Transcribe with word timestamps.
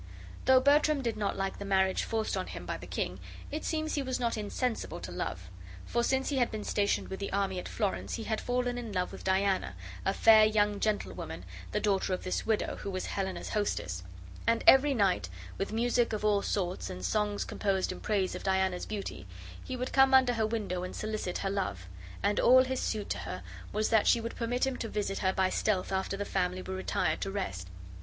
Though 0.45 0.59
Bertram 0.59 1.03
did 1.03 1.15
not 1.15 1.37
like 1.37 1.59
the 1.59 1.63
marriage 1.63 2.01
forced 2.01 2.35
on 2.35 2.47
him 2.47 2.65
by 2.65 2.75
the 2.75 2.87
king, 2.87 3.19
it 3.51 3.63
seems 3.63 3.93
he 3.93 4.01
was 4.01 4.19
not 4.19 4.35
insensible 4.35 4.99
to 4.99 5.11
love, 5.11 5.51
for 5.85 6.03
since 6.03 6.29
he 6.29 6.37
had 6.39 6.49
been 6.49 6.63
stationed 6.63 7.07
with 7.09 7.19
the 7.19 7.31
army 7.31 7.59
at 7.59 7.69
Florence 7.69 8.15
he 8.15 8.23
had 8.23 8.41
fallen 8.41 8.79
in 8.79 8.91
love 8.91 9.11
with 9.11 9.23
Diana, 9.23 9.75
a 10.03 10.11
fair 10.11 10.43
young 10.43 10.79
gentlewoman, 10.79 11.45
the 11.71 11.79
daughter 11.79 12.15
of 12.15 12.23
this 12.23 12.47
widow 12.47 12.77
who 12.77 12.89
was 12.89 13.05
Helena's 13.05 13.49
hostess; 13.49 14.01
and 14.47 14.63
every 14.65 14.95
night, 14.95 15.29
with 15.59 15.71
music 15.71 16.13
of 16.13 16.25
all 16.25 16.41
sorts, 16.41 16.89
and 16.89 17.05
songs 17.05 17.45
composed 17.45 17.91
in 17.91 17.99
praise 17.99 18.33
of 18.33 18.41
Diana's 18.41 18.87
beauty, 18.87 19.27
he 19.63 19.75
would 19.77 19.93
come 19.93 20.15
under 20.15 20.33
her 20.33 20.47
window 20.47 20.81
and 20.83 20.95
solicit 20.95 21.37
her 21.37 21.49
love; 21.51 21.85
and 22.23 22.39
all 22.39 22.63
his 22.63 22.79
suit 22.79 23.11
to 23.11 23.19
her 23.19 23.43
was 23.71 23.89
that 23.89 24.07
she 24.07 24.19
would 24.19 24.35
permit 24.35 24.65
him 24.65 24.77
to 24.77 24.89
visit 24.89 25.19
her 25.19 25.31
by 25.31 25.51
stealth 25.51 25.91
after 25.91 26.17
the 26.17 26.25
family 26.25 26.63
were 26.63 26.73
retired 26.73 27.21
to 27.21 27.29
rest. 27.29 27.67